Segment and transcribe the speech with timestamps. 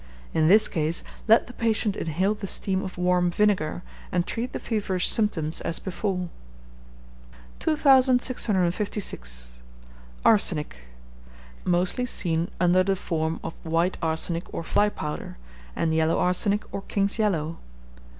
[0.33, 4.57] In this case let the patient inhale the steam of warm vinegar, and treat the
[4.59, 6.27] feverish symptoms as before.
[7.59, 9.59] 2656.
[10.25, 10.77] Arsenic.
[11.63, 15.37] Mostly seen under the form of white arsenic, or fly powder,
[15.75, 17.59] and yellow arsenic, or king's yellow.